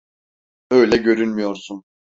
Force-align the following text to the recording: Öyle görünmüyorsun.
Öyle 0.71 0.97
görünmüyorsun. 0.97 1.83